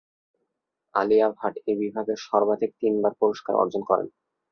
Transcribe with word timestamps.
আলিয়া 0.95 1.27
ভাট 1.37 1.53
এই 1.69 1.75
বিভাগে 1.81 2.13
সর্বাধিক 2.25 2.71
তিনবার 2.81 3.13
পুরস্কার 3.19 3.53
অর্জন 3.55 3.81
করেন। 3.89 4.07